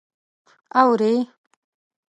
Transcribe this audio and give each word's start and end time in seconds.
_اورې؟ 0.79 1.13